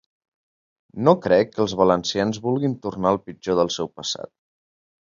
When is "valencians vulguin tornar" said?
1.83-3.13